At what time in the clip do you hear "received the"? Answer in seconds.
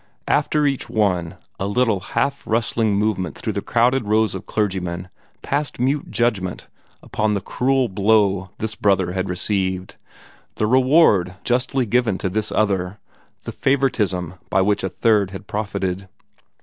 9.29-10.65